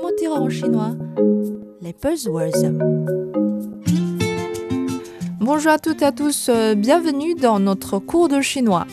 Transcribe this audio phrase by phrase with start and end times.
[0.00, 0.92] Comment dire en chinois
[1.82, 2.72] Les buzzwords.
[5.40, 8.86] Bonjour à toutes et à tous, euh, bienvenue dans notre cours de chinois.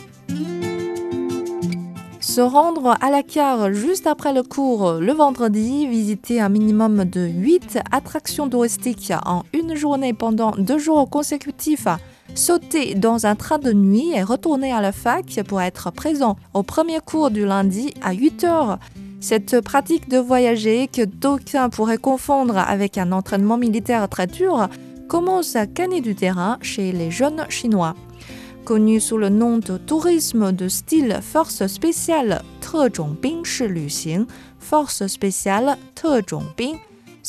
[2.20, 7.26] Se rendre à la carte juste après le cours le vendredi, visiter un minimum de
[7.26, 11.88] 8 attractions touristiques en une journée pendant deux jours consécutifs,
[12.34, 16.62] sauter dans un train de nuit et retourner à la fac pour être présent au
[16.62, 18.78] premier cours du lundi à 8 heures.
[19.19, 24.67] Cette pratique de voyager, que d'aucuns pourraient confondre avec un entraînement militaire très dur,
[25.07, 27.95] commence à gagner du terrain chez les jeunes Chinois.
[28.65, 34.25] Connu sous le nom de tourisme de style force spéciale, 特种兵式旅行,
[34.59, 36.77] force spéciale, 特种兵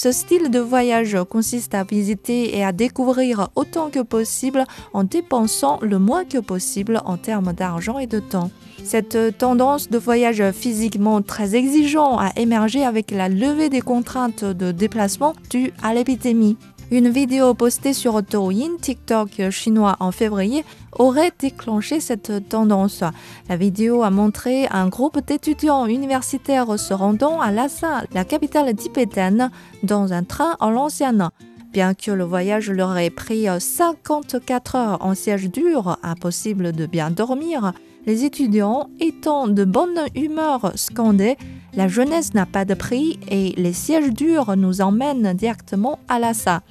[0.01, 4.63] ce style de voyage consiste à visiter et à découvrir autant que possible
[4.93, 8.49] en dépensant le moins que possible en termes d'argent et de temps.
[8.85, 14.71] Cette tendance de voyage physiquement très exigeant a émergé avec la levée des contraintes de
[14.71, 16.55] déplacement dues à l'épidémie.
[16.91, 23.03] Une vidéo postée sur Douyin, TikTok chinois en février, aurait déclenché cette tendance.
[23.47, 29.51] La vidéo a montré un groupe d'étudiants universitaires se rendant à Lhasa, la capitale tibétaine,
[29.83, 31.29] dans un train en l'ancienne.
[31.71, 37.11] Bien que le voyage leur ait pris 54 heures en siège dur, impossible de bien
[37.11, 37.73] dormir,
[38.07, 41.37] les étudiants, étant de bonne humeur, scandaient
[41.75, 46.61] La jeunesse n'a pas de prix et les sièges durs nous emmènent directement à Lhasa.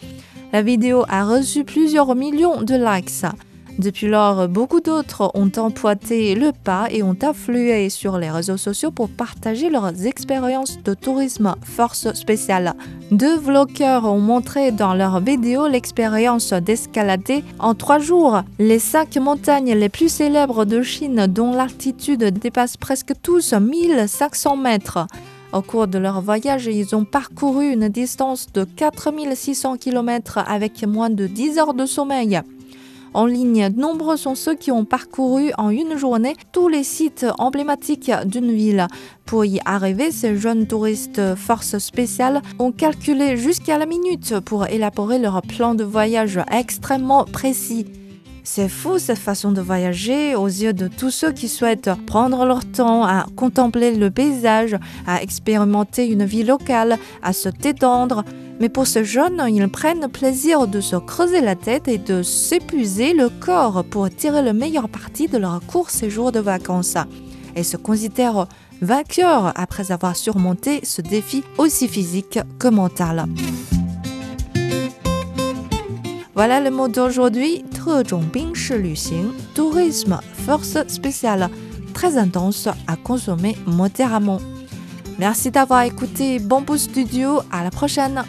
[0.52, 3.24] La vidéo a reçu plusieurs millions de likes.
[3.78, 8.90] Depuis lors, beaucoup d'autres ont empoîté le pas et ont afflué sur les réseaux sociaux
[8.90, 12.74] pour partager leurs expériences de tourisme force spéciale.
[13.12, 19.74] Deux vlogueurs ont montré dans leurs vidéos l'expérience d'escalader en trois jours les cinq montagnes
[19.74, 25.06] les plus célèbres de Chine dont l'altitude dépasse presque tous 1500 mètres.
[25.52, 31.10] Au cours de leur voyage, ils ont parcouru une distance de 4600 km avec moins
[31.10, 32.42] de 10 heures de sommeil.
[33.14, 38.12] En ligne, nombreux sont ceux qui ont parcouru en une journée tous les sites emblématiques
[38.26, 38.86] d'une ville.
[39.26, 45.18] Pour y arriver, ces jeunes touristes forces spéciales ont calculé jusqu'à la minute pour élaborer
[45.18, 47.86] leur plan de voyage extrêmement précis.
[48.44, 52.64] C'est fou cette façon de voyager aux yeux de tous ceux qui souhaitent prendre leur
[52.64, 54.76] temps à contempler le paysage,
[55.06, 58.24] à expérimenter une vie locale, à se détendre.
[58.60, 63.12] Mais pour ces jeunes, ils prennent plaisir de se creuser la tête et de s'épuiser
[63.12, 66.96] le corps pour tirer le meilleur parti de leur court séjour de vacances.
[67.54, 68.48] Et se considèrent
[68.80, 73.26] vainqueurs après avoir surmonté ce défi aussi physique que mental.
[76.38, 77.64] Voilà le mot d'aujourd'hui.
[77.84, 81.50] Tourisme, tourisme, force spéciale,
[81.94, 84.38] très intense à consommer modérément.
[85.18, 87.40] Merci d'avoir écouté Bamboo Studio.
[87.50, 88.22] À la prochaine.